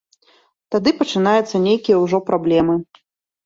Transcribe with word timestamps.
Тады 0.75 0.93
пачынаюцца 1.03 1.63
нейкія 1.67 2.03
ўжо 2.07 2.23
праблемы. 2.33 2.83